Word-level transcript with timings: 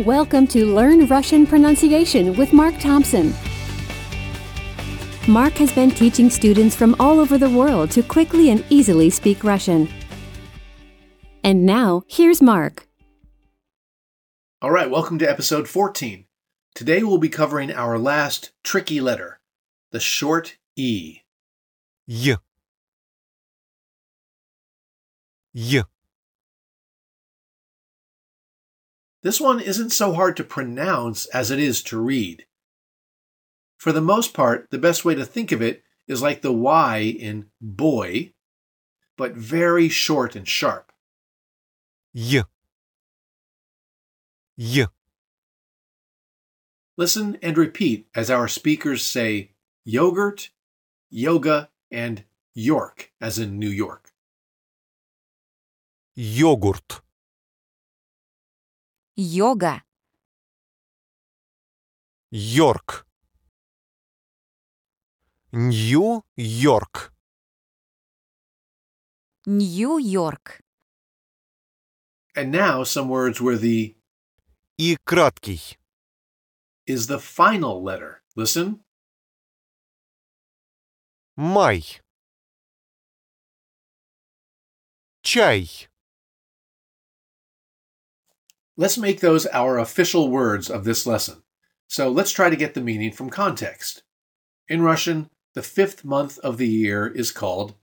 Welcome 0.00 0.48
to 0.48 0.74
Learn 0.74 1.06
Russian 1.06 1.46
Pronunciation 1.46 2.34
with 2.34 2.52
Mark 2.52 2.76
Thompson. 2.80 3.32
Mark 5.28 5.52
has 5.52 5.70
been 5.70 5.92
teaching 5.92 6.28
students 6.28 6.74
from 6.74 6.96
all 6.98 7.20
over 7.20 7.38
the 7.38 7.48
world 7.48 7.92
to 7.92 8.02
quickly 8.02 8.50
and 8.50 8.64
easily 8.70 9.08
speak 9.08 9.44
Russian. 9.44 9.88
And 11.44 11.64
now, 11.64 12.02
here's 12.08 12.42
Mark. 12.42 12.88
All 14.60 14.72
right, 14.72 14.90
welcome 14.90 15.20
to 15.20 15.30
episode 15.30 15.68
14. 15.68 16.24
Today 16.74 17.04
we'll 17.04 17.18
be 17.18 17.28
covering 17.28 17.70
our 17.70 17.96
last 17.96 18.50
tricky 18.64 19.00
letter, 19.00 19.38
the 19.92 20.00
short 20.00 20.56
E. 20.74 21.20
Й. 22.08 22.34
Й. 25.52 25.84
This 29.24 29.40
one 29.40 29.58
isn't 29.58 29.88
so 29.88 30.12
hard 30.12 30.36
to 30.36 30.44
pronounce 30.44 31.24
as 31.26 31.50
it 31.50 31.58
is 31.58 31.82
to 31.84 31.98
read. 31.98 32.44
For 33.78 33.90
the 33.90 34.02
most 34.02 34.34
part, 34.34 34.70
the 34.70 34.78
best 34.78 35.02
way 35.02 35.14
to 35.14 35.24
think 35.24 35.50
of 35.50 35.62
it 35.62 35.82
is 36.06 36.20
like 36.20 36.42
the 36.42 36.52
Y 36.52 36.98
in 36.98 37.46
boy, 37.58 38.34
but 39.16 39.34
very 39.34 39.88
short 39.88 40.36
and 40.36 40.46
sharp. 40.46 40.92
Y. 42.14 42.42
Y. 44.58 44.86
Listen 46.98 47.38
and 47.42 47.56
repeat 47.56 48.06
as 48.14 48.30
our 48.30 48.46
speakers 48.46 49.02
say 49.02 49.52
yogurt, 49.86 50.50
yoga, 51.08 51.70
and 51.90 52.24
York, 52.54 53.10
as 53.22 53.38
in 53.38 53.58
New 53.58 53.70
York. 53.70 54.12
Yogurt. 56.14 57.00
Йога. 59.15 59.83
Йорк. 62.31 63.05
Нью-Йорк. 65.51 67.11
Нью-Йорк. 69.45 70.61
And 72.35 72.51
now 72.51 72.83
some 72.83 73.09
words 73.09 73.41
where 73.41 73.57
the 73.57 73.95
И 74.77 74.95
краткий. 75.05 75.77
is 76.85 77.07
the 77.07 77.19
final 77.19 77.83
letter. 77.83 78.21
Listen. 78.35 78.83
Май. 81.35 81.83
Чай. 85.23 85.89
Let's 88.76 88.98
make 88.98 89.20
those 89.20 89.46
our 89.46 89.78
official 89.78 90.28
words 90.28 90.68
of 90.68 90.84
this 90.84 91.06
lesson. 91.06 91.42
So 91.86 92.08
let's 92.10 92.32
try 92.32 92.50
to 92.50 92.56
get 92.56 92.74
the 92.74 92.80
meaning 92.80 93.12
from 93.12 93.30
context. 93.30 94.02
In 94.68 94.82
Russian, 94.82 95.30
the 95.54 95.62
fifth 95.62 96.04
month 96.04 96.38
of 96.38 96.58
the 96.58 96.66
year 96.66 97.06
is 97.06 97.30
called 97.30 97.74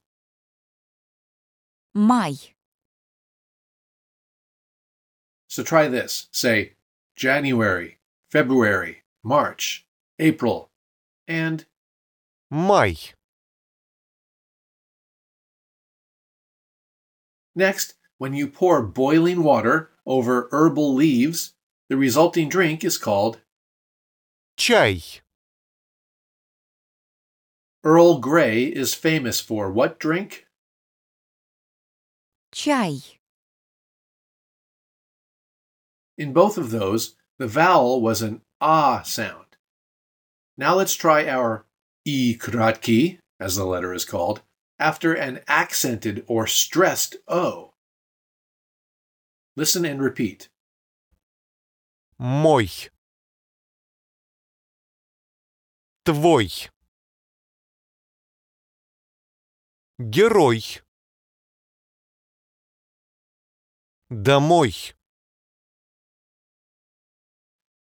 May. 1.95 2.35
So 5.47 5.63
try 5.63 5.87
this. 5.87 6.27
Say 6.31 6.73
January, 7.15 7.99
February, 8.29 9.03
March, 9.23 9.85
April, 10.19 10.71
and 11.27 11.65
May. 12.49 12.97
Next, 17.55 17.95
when 18.17 18.33
you 18.33 18.47
pour 18.47 18.81
boiling 18.81 19.43
water 19.43 19.91
over 20.06 20.48
herbal 20.52 20.94
leaves, 20.94 21.54
the 21.88 21.96
resulting 21.96 22.48
drink 22.48 22.84
is 22.84 22.98
called 22.98 23.40
Чай. 24.56 25.02
Earl 27.84 28.18
Grey 28.18 28.64
is 28.64 28.94
famous 28.94 29.40
for 29.40 29.70
what 29.70 29.98
drink? 29.98 30.46
Чай. 32.52 33.00
In 36.18 36.32
both 36.32 36.56
of 36.56 36.70
those, 36.70 37.14
the 37.38 37.46
vowel 37.46 38.00
was 38.00 38.22
an 38.22 38.40
ah 38.60 39.02
sound. 39.02 39.56
Now 40.56 40.74
let's 40.74 40.94
try 40.94 41.28
our 41.28 41.66
i 42.06 42.36
kratki, 42.40 43.18
as 43.38 43.56
the 43.56 43.64
letter 43.64 43.92
is 43.92 44.04
called, 44.04 44.42
after 44.78 45.14
an 45.14 45.40
accented 45.46 46.24
or 46.26 46.46
stressed 46.46 47.16
o. 47.28 47.69
Listen 49.60 49.84
and 49.84 50.02
repeat. 50.02 50.48
Мой. 52.18 52.68
Твой. 56.04 56.50
Герой. 59.98 60.62
Домой. 64.10 64.74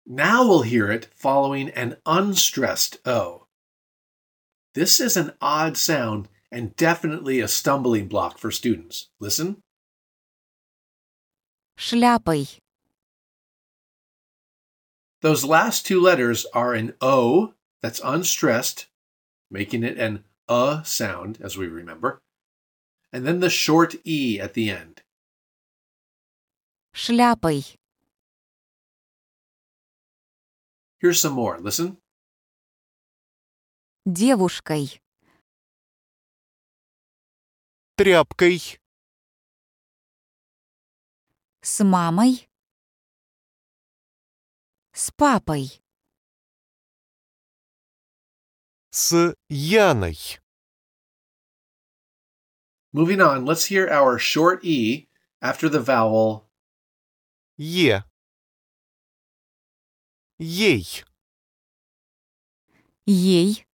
Now 0.05 0.47
we'll 0.47 0.61
hear 0.61 0.91
it 0.91 1.09
following 1.15 1.69
an 1.69 1.97
unstressed 2.05 2.99
O. 3.05 3.47
This 4.73 4.99
is 4.99 5.17
an 5.17 5.33
odd 5.41 5.77
sound 5.77 6.29
and 6.51 6.75
definitely 6.75 7.39
a 7.39 7.47
stumbling 7.47 8.07
block 8.07 8.37
for 8.37 8.51
students. 8.51 9.09
Listen. 9.19 9.57
Шляпой. 11.79 12.59
Those 15.21 15.43
last 15.43 15.85
two 15.85 15.99
letters 15.99 16.45
are 16.53 16.73
an 16.73 16.93
O 17.01 17.53
that's 17.81 17.99
unstressed, 18.03 18.87
making 19.49 19.83
it 19.83 19.97
an 19.97 20.23
uh 20.47 20.83
sound, 20.83 21.39
as 21.41 21.57
we 21.57 21.67
remember, 21.67 22.21
and 23.11 23.25
then 23.25 23.39
the 23.39 23.49
short 23.49 23.95
E 24.05 24.39
at 24.39 24.53
the 24.53 24.69
end. 24.69 25.01
Шляпой. 26.93 27.75
Here's 30.99 31.19
some 31.19 31.33
more. 31.33 31.59
Listen. 31.59 31.97
Девушкой. 34.07 34.99
Тряпкой. 37.97 38.77
С 41.61 41.83
мамой. 41.83 42.49
С 44.93 45.11
папой. 45.11 45.81
С 48.91 49.35
Яной. 49.49 50.39
Moving 52.93 53.19
on, 53.19 53.45
let's 53.45 53.65
hear 53.65 53.89
our 53.89 54.17
short 54.17 54.63
E 54.63 55.09
after 55.41 55.67
the 55.67 55.81
vowel 55.81 56.45
Е. 57.57 58.03
Ей. 60.39 61.03
Ей. 63.05 63.65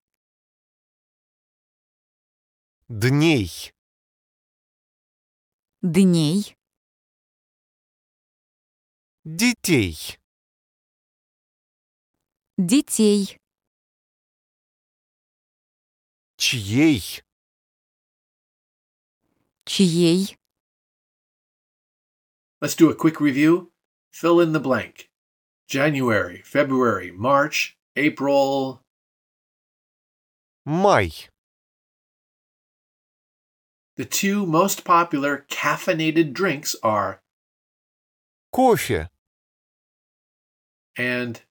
Дней. 2.87 3.73
Дней. 5.81 6.55
Детей. 9.25 10.17
Детей. 12.57 13.37
Чьей. 16.37 17.21
Чьей. 19.65 20.35
Let's 22.59 22.75
do 22.75 22.89
a 22.89 22.95
quick 22.95 23.19
review. 23.19 23.71
Fill 24.11 24.39
in 24.39 24.53
the 24.53 24.59
blank. 24.59 25.09
January, 25.67 26.41
February, 26.43 27.11
March, 27.11 27.77
April. 27.95 28.81
Май. 30.65 31.11
The 33.97 34.05
two 34.05 34.45
most 34.45 34.83
popular 34.83 35.45
caffeinated 35.49 36.33
drinks 36.33 36.75
are 36.81 37.21
Кофе. 38.51 39.09
and 40.97 41.41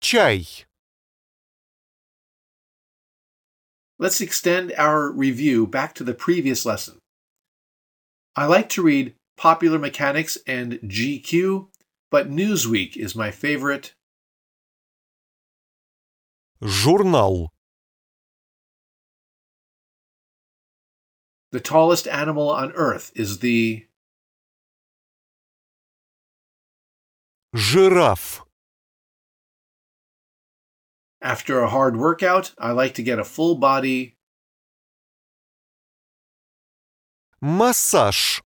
Чай. 0.00 0.64
let's 4.00 4.22
extend 4.22 4.72
our 4.78 5.10
review 5.12 5.66
back 5.66 5.94
to 5.94 6.02
the 6.02 6.14
previous 6.14 6.64
lesson. 6.66 6.98
I 8.34 8.46
like 8.46 8.70
to 8.70 8.82
read 8.82 9.14
Popular 9.36 9.78
Mechanics 9.78 10.38
and 10.46 10.80
GQ, 10.84 11.68
but 12.10 12.30
Newsweek 12.30 12.96
is 12.96 13.14
my 13.14 13.30
favorite. 13.30 13.92
Журнал. 16.62 17.48
The 21.52 21.60
tallest 21.60 22.08
animal 22.08 22.48
on 22.48 22.72
earth 22.72 23.12
is 23.14 23.40
the 23.40 23.86
Жираф. 27.54 28.42
After 31.22 31.60
a 31.60 31.68
hard 31.68 31.96
workout, 31.96 32.54
I 32.58 32.70
like 32.72 32.94
to 32.94 33.02
get 33.02 33.18
a 33.18 33.24
full 33.24 33.56
body. 33.56 34.16
Массаж. 37.42 38.40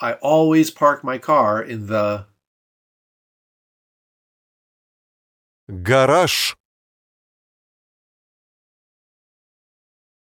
I 0.00 0.14
always 0.14 0.70
park 0.70 1.04
my 1.04 1.18
car 1.18 1.62
in 1.62 1.86
the. 1.86 2.26
Гараж. 5.70 6.54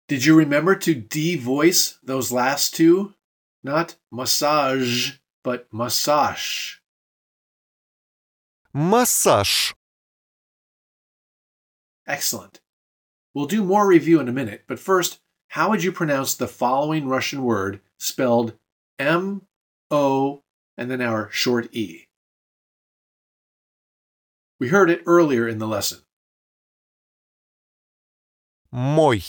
Did 0.07 0.25
you 0.25 0.35
remember 0.35 0.75
to 0.75 0.95
de-voice 0.95 1.99
those 2.01 2.31
last 2.31 2.73
two? 2.73 3.13
Not 3.63 3.97
massage, 4.11 5.17
but 5.43 5.67
massage. 5.71 6.75
Массаж. 8.73 9.73
Excellent. 12.07 12.61
We'll 13.33 13.45
do 13.45 13.63
more 13.63 13.87
review 13.87 14.19
in 14.19 14.27
a 14.27 14.33
minute, 14.33 14.63
but 14.67 14.79
first, 14.79 15.19
how 15.49 15.69
would 15.69 15.83
you 15.83 15.91
pronounce 15.91 16.33
the 16.35 16.47
following 16.47 17.07
Russian 17.07 17.43
word 17.43 17.81
spelled 17.97 18.57
M 18.97 19.43
O 19.91 20.43
and 20.77 20.89
then 20.89 21.01
our 21.01 21.29
short 21.31 21.73
E? 21.73 22.07
We 24.59 24.69
heard 24.69 24.89
it 24.89 25.03
earlier 25.05 25.47
in 25.47 25.57
the 25.57 25.67
lesson. 25.67 25.99
Мой. 28.71 29.23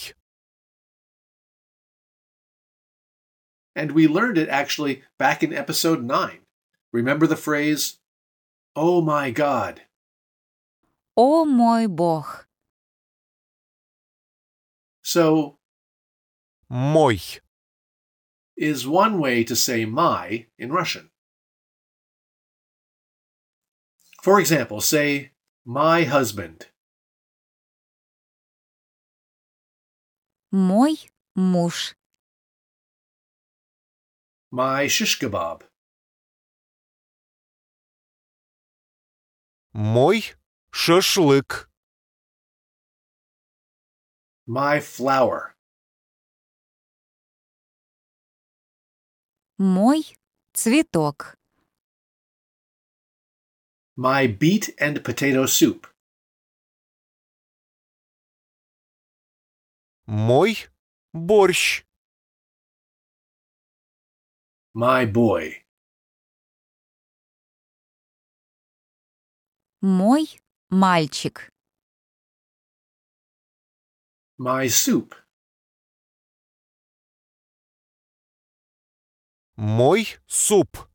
And 3.74 3.92
we 3.92 4.08
learned 4.08 4.38
it 4.38 4.48
actually 4.48 5.02
back 5.18 5.42
in 5.42 5.52
episode 5.52 6.02
9. 6.02 6.40
Remember 6.92 7.26
the 7.26 7.36
phrase, 7.36 7.98
Oh 8.74 9.00
my 9.00 9.30
God. 9.30 9.82
О 11.16 11.44
мой 11.44 11.86
Бог. 11.86 12.46
So, 15.02 15.58
Мой. 16.68 17.20
is 18.56 18.86
one 18.86 19.18
way 19.18 19.42
to 19.44 19.56
say 19.56 19.84
my 19.84 20.46
in 20.58 20.70
Russian. 20.70 21.10
For 24.22 24.38
example, 24.38 24.80
say, 24.80 25.32
my 25.64 26.04
husband. 26.04 26.66
Мой 30.52 30.96
муж. 31.34 31.94
My 34.54 34.88
shish 34.88 35.18
kebab. 35.20 35.62
Мой 39.72 40.34
шашлык. 40.72 41.70
My 44.46 44.80
flower. 44.80 45.54
Мой 49.58 50.16
цветок. 50.52 51.36
My 53.96 54.26
beet 54.26 54.74
and 54.78 55.04
potato 55.04 55.46
soup. 55.46 55.86
Мой 60.06 60.66
борщ. 61.12 61.83
My 64.74 65.04
boy. 65.04 65.64
Мой 69.82 70.40
мальчик. 70.70 71.50
My 74.38 74.68
soup. 74.68 75.14
Мой 79.56 80.06
суп. 80.26 80.88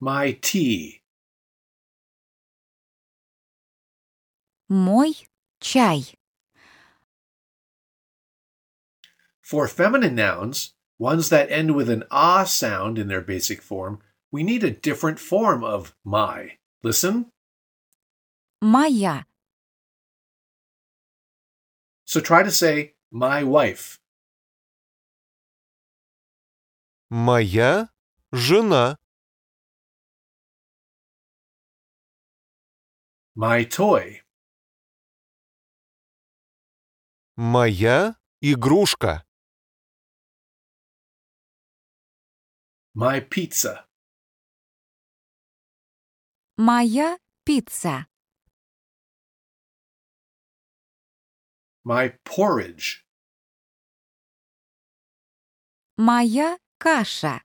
My 0.00 0.32
tea. 0.32 1.02
Мой 4.68 5.28
чай. 5.60 6.18
For 9.40 9.68
feminine 9.68 10.14
nouns, 10.14 10.74
ones 10.98 11.28
that 11.28 11.50
end 11.50 11.74
with 11.74 11.90
an 11.90 12.04
ah 12.10 12.44
sound 12.44 12.98
in 12.98 13.08
their 13.08 13.20
basic 13.20 13.60
form, 13.62 14.00
we 14.30 14.42
need 14.42 14.64
a 14.64 14.70
different 14.70 15.18
form 15.18 15.62
of 15.62 15.94
my. 16.04 16.58
Listen. 16.82 17.32
Моя. 18.62 19.24
So 22.04 22.20
try 22.20 22.42
to 22.42 22.50
say 22.50 22.94
my 23.10 23.42
wife. 23.44 23.98
Моя 27.10 27.88
жена. 28.32 28.96
My 33.36 33.64
toy. 33.64 34.22
Моя 37.36 38.16
игрушка. 38.40 39.24
My 42.98 43.20
pizza. 43.20 43.84
Моя 46.56 47.18
пицца. 47.44 48.06
My 51.84 52.10
porridge. 52.24 53.04
Моя 55.98 56.58
каша. 56.78 57.40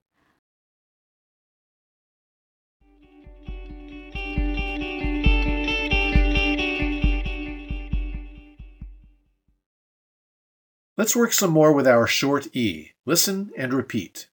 Let's 10.96 11.16
work 11.16 11.34
some 11.34 11.52
more 11.52 11.72
with 11.74 11.88
our 11.88 12.06
short 12.06 12.54
E. 12.54 12.92
Listen 13.06 13.52
and 13.58 13.74
repeat. 13.74 14.30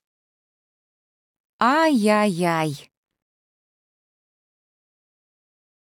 Ай-яй-яй. 1.60 2.88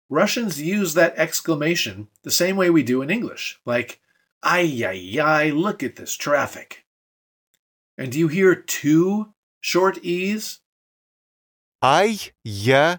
Russians 0.09 0.62
use 0.62 0.95
that 0.95 1.14
exclamation 1.16 2.09
the 2.23 2.30
same 2.30 2.56
way 2.56 2.71
we 2.71 2.85
do 2.85 3.02
in 3.02 3.11
English, 3.11 3.61
like, 3.64 4.00
ay, 4.42 4.85
ay, 4.85 5.18
ay, 5.21 5.50
look 5.50 5.83
at 5.83 5.97
this 5.97 6.14
traffic. 6.14 6.85
And 7.99 8.12
do 8.12 8.18
you 8.18 8.28
hear 8.28 8.54
two 8.54 9.33
short 9.61 9.99
E's? 10.04 10.61
Ай-я-яй. 11.83 12.99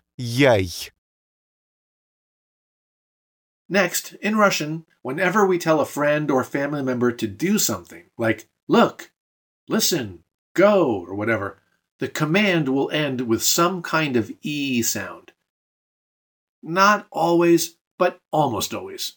Next, 3.70 4.14
in 4.14 4.38
Russian, 4.38 4.86
whenever 5.02 5.46
we 5.46 5.58
tell 5.58 5.80
a 5.80 5.86
friend 5.86 6.30
or 6.32 6.44
family 6.44 6.84
member 6.84 7.12
to 7.12 7.28
do 7.28 7.58
something, 7.58 8.10
like 8.18 8.50
look, 8.68 9.12
listen, 9.68 10.24
go, 10.54 11.06
or 11.06 11.16
whatever, 11.16 11.61
the 12.02 12.08
command 12.08 12.70
will 12.70 12.92
end 12.92 13.22
with 13.22 13.42
some 13.42 13.82
kind 13.82 14.16
of 14.16 14.32
E 14.42 14.82
sound. 14.82 15.32
Not 16.62 17.08
always, 17.12 17.76
but 17.98 18.20
almost 18.32 18.74
always. 18.74 19.14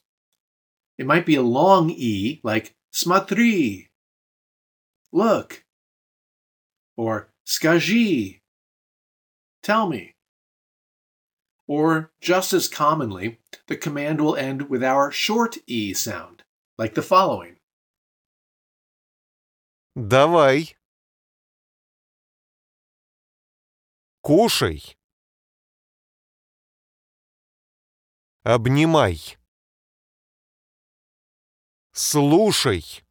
It 0.99 1.07
might 1.07 1.26
be 1.26 1.35
a 1.35 1.43
long 1.43 1.90
E, 1.90 2.40
like 2.43 2.75
smatri, 2.93 3.88
look, 5.12 5.64
or 6.97 7.29
skaji, 7.47 8.40
tell 9.62 9.88
me. 9.88 10.14
Or, 11.67 12.11
just 12.21 12.52
as 12.52 12.67
commonly, 12.67 13.38
the 13.69 13.76
command 13.76 14.21
will 14.21 14.35
end 14.35 14.69
with 14.69 14.83
our 14.83 15.12
short 15.12 15.59
E 15.67 15.95
sound, 15.95 16.43
like 16.76 16.95
the 16.95 17.02
following. 17.02 17.57
Давай. 19.97 20.75
Кушай. 24.25 24.97
Обнимай. 28.45 29.37
Слушай. 31.93 33.02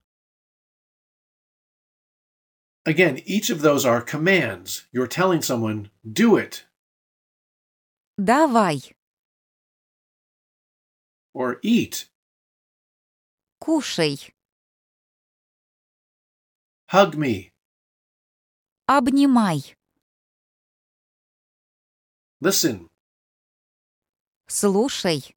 Again, 2.85 3.19
each 3.25 3.49
of 3.49 3.61
those 3.61 3.85
are 3.85 4.01
commands. 4.01 4.87
You're 4.91 5.07
telling 5.07 5.41
someone, 5.43 5.91
do 6.03 6.37
it, 6.37 6.65
Давай. 8.19 8.91
or 11.33 11.59
eat, 11.61 12.09
Кушай. 13.61 14.31
hug 16.87 17.15
me, 17.15 17.51
Обнимай. 18.89 19.75
Listen. 22.43 22.87
Слушай. 24.47 25.35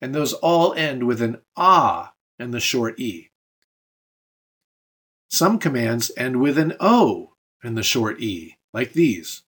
And 0.00 0.14
those 0.14 0.32
all 0.34 0.74
end 0.74 1.06
with 1.06 1.20
an 1.20 1.42
ah 1.56 2.12
and 2.38 2.54
the 2.54 2.60
short 2.60 2.98
e. 3.00 3.30
Some 5.28 5.58
commands 5.58 6.10
end 6.16 6.40
with 6.40 6.56
an 6.56 6.74
o 6.80 7.34
and 7.62 7.76
the 7.76 7.82
short 7.82 8.20
e, 8.20 8.56
like 8.72 8.92
these. 8.92 9.42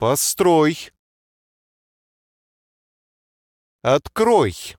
Построй. 0.00 0.90
Открой. 3.84 4.76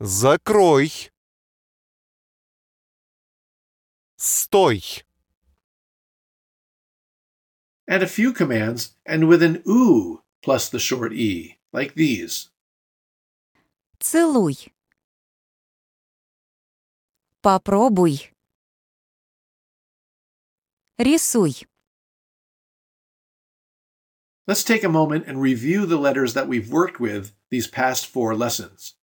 Закрой. 0.00 1.10
Стой. 4.16 5.04
And 7.88 8.02
a 8.02 8.06
few 8.06 8.32
commands 8.32 8.94
end 9.06 9.28
with 9.28 9.42
an 9.42 9.62
oo 9.66 10.22
plus 10.42 10.68
the 10.68 10.78
short 10.78 11.12
e, 11.12 11.58
like 11.72 11.94
these. 11.94 12.50
Целуй. 14.00 14.68
Попробуй. 17.42 18.30
Рисуй. 20.98 21.64
Let's 24.46 24.64
take 24.64 24.82
a 24.84 24.88
moment 24.88 25.24
and 25.26 25.40
review 25.40 25.86
the 25.86 25.96
letters 25.96 26.34
that 26.34 26.48
we've 26.48 26.70
worked 26.70 26.98
with 27.00 27.32
these 27.50 27.68
past 27.68 28.06
four 28.06 28.34
lessons. 28.34 28.94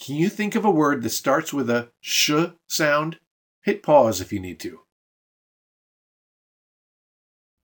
Can 0.00 0.16
you 0.16 0.28
think 0.28 0.54
of 0.54 0.64
a 0.64 0.70
word 0.70 1.02
that 1.02 1.10
starts 1.10 1.52
with 1.52 1.68
a 1.70 1.90
sh 2.00 2.32
sound? 2.66 3.18
Hit 3.62 3.82
pause 3.82 4.20
if 4.20 4.32
you 4.32 4.40
need 4.40 4.58
to. 4.60 4.80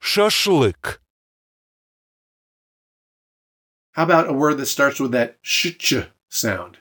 Шашлык. 0.03 0.99
How 3.93 4.03
about 4.03 4.27
a 4.27 4.33
word 4.33 4.57
that 4.57 4.65
starts 4.65 4.99
with 4.99 5.11
that 5.11 5.37
sh 5.41 5.71
sound? 6.27 6.79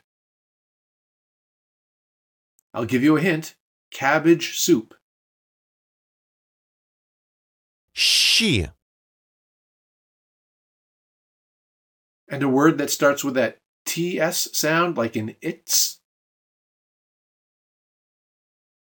I'll 2.75 2.85
give 2.85 3.05
you 3.05 3.17
a 3.17 3.21
hint 3.21 3.55
cabbage 3.93 4.59
soup. 4.59 4.95
Щи. 7.95 8.67
And 12.29 12.43
a 12.43 12.49
word 12.49 12.77
that 12.79 12.91
starts 12.91 13.23
with 13.23 13.35
that 13.35 13.59
TS 13.87 14.49
sound, 14.53 14.97
like 14.97 15.15
in 15.15 15.37
its. 15.41 16.01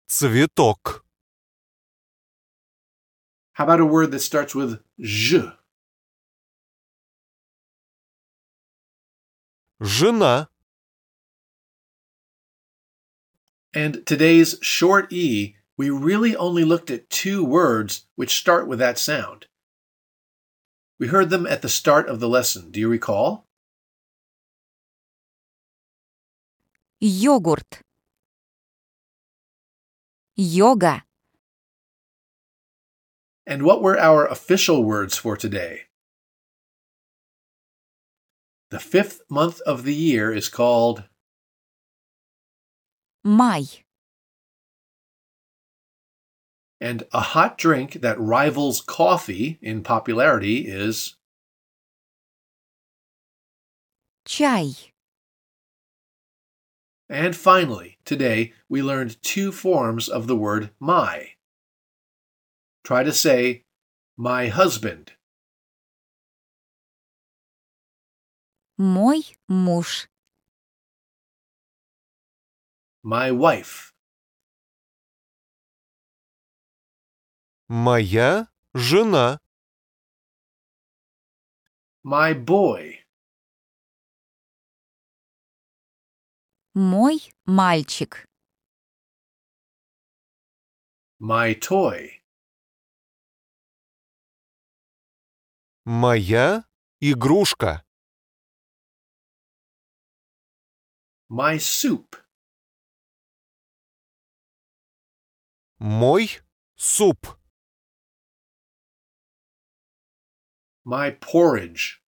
Цветок. 0.10 1.02
How 3.61 3.65
about 3.65 3.81
a 3.81 3.87
word 3.87 4.11
that 4.11 4.21
starts 4.21 4.55
with 4.55 4.81
zh? 5.03 5.53
Жена. 9.81 10.49
And 13.75 14.07
today's 14.07 14.59
short 14.63 15.13
E, 15.13 15.57
we 15.77 15.91
really 15.91 16.35
only 16.35 16.65
looked 16.65 16.91
at 16.91 17.11
two 17.11 17.45
words 17.45 18.07
which 18.15 18.35
start 18.35 18.67
with 18.67 18.79
that 18.79 18.99
sound. 18.99 19.47
We 20.99 21.09
heard 21.09 21.29
them 21.29 21.47
at 21.47 21.61
the 21.61 21.69
start 21.69 22.09
of 22.09 22.21
the 22.21 22.29
lesson. 22.29 22.71
Do 22.71 22.81
you 22.81 22.89
recall? 22.89 23.47
Йогурт. 27.03 27.83
Йога. 30.39 31.03
And 33.52 33.64
what 33.64 33.82
were 33.82 34.00
our 34.00 34.26
official 34.26 34.82
words 34.82 35.18
for 35.18 35.36
today? 35.36 35.82
The 38.70 38.80
fifth 38.80 39.24
month 39.30 39.60
of 39.66 39.84
the 39.84 39.94
year 39.94 40.32
is 40.32 40.48
called 40.48 41.04
Mai. 43.26 43.64
And 46.80 47.04
a 47.12 47.20
hot 47.20 47.58
drink 47.58 47.96
that 47.96 48.18
rivals 48.22 48.80
coffee 48.80 49.60
in 49.62 49.84
popularity 49.84 50.60
is 50.70 51.18
Chai. 54.24 54.70
And 57.10 57.36
finally, 57.36 57.98
today 58.06 58.54
we 58.70 58.82
learned 58.82 59.22
two 59.22 59.52
forms 59.52 60.08
of 60.08 60.28
the 60.28 60.38
word 60.38 60.70
Mai. 60.80 61.34
Try 62.85 63.03
to 63.05 63.13
say, 63.13 63.65
my 64.17 64.49
husband. 64.49 65.13
Мой 68.79 69.37
муж. 69.49 70.09
my 73.03 73.31
wife, 73.31 73.93
Моя 77.69 78.49
жена. 78.75 79.39
my 82.05 82.35
boy, 82.35 83.03
Мой 86.75 87.33
мальчик. 87.47 88.27
my 91.19 91.55
toy, 91.55 92.20
Моя 95.94 96.64
игрушка. 97.02 97.84
my 101.30 101.58
soup, 101.60 102.16
Мой 105.80 106.40
суп. 106.78 107.38
my 110.86 111.12
porridge, 111.20 112.02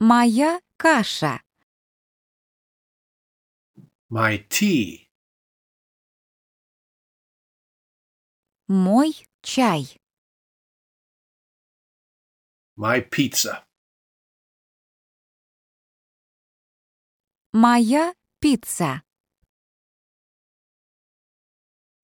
Моя 0.00 0.62
каша. 0.78 1.42
my 4.08 4.38
tea, 4.48 5.10
Мой 8.68 9.12
чай. 9.47 9.97
my 12.75 13.01
pizza. 13.01 13.63
Моя 17.53 18.13
пицца. 18.41 19.01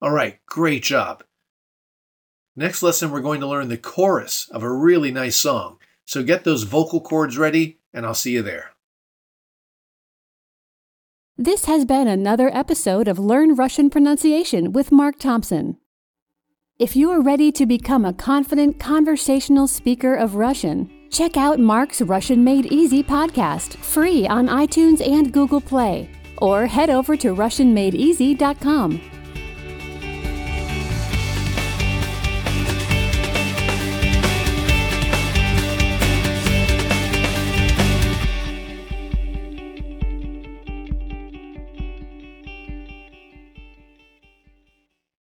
All 0.00 0.12
right, 0.12 0.38
great 0.46 0.82
job. 0.82 1.24
Next 2.56 2.82
lesson, 2.82 3.10
we're 3.10 3.20
going 3.20 3.40
to 3.40 3.46
learn 3.46 3.68
the 3.68 3.76
chorus 3.76 4.48
of 4.50 4.62
a 4.62 4.72
really 4.72 5.10
nice 5.10 5.36
song. 5.36 5.78
So 6.06 6.22
get 6.22 6.44
those 6.44 6.62
vocal 6.62 7.00
cords 7.00 7.36
ready, 7.36 7.78
and 7.92 8.06
I'll 8.06 8.14
see 8.14 8.32
you 8.32 8.42
there. 8.42 8.70
This 11.36 11.64
has 11.66 11.84
been 11.84 12.06
another 12.06 12.50
episode 12.54 13.08
of 13.08 13.18
Learn 13.18 13.54
Russian 13.54 13.90
Pronunciation 13.90 14.72
with 14.72 14.92
Mark 14.92 15.18
Thompson. 15.18 15.78
If 16.77 16.93
you 16.93 17.09
are 17.11 17.21
ready 17.21 17.53
to 17.53 17.65
become 17.65 18.03
a 18.03 18.11
confident 18.11 18.81
conversational 18.81 19.65
speaker 19.65 20.13
of 20.13 20.35
Russian, 20.35 20.91
check 21.09 21.37
out 21.37 21.57
Mark's 21.57 22.01
Russian 22.01 22.43
Made 22.43 22.65
Easy 22.65 23.01
podcast, 23.01 23.77
free 23.77 24.27
on 24.27 24.47
iTunes 24.47 24.99
and 24.99 25.31
Google 25.31 25.61
Play, 25.61 26.09
or 26.39 26.65
head 26.65 26.89
over 26.89 27.15
to 27.15 27.33
RussianMadeEasy.com. 27.33 29.14